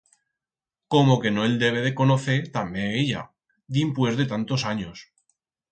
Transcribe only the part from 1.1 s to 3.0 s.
que no el debe de conocer tamé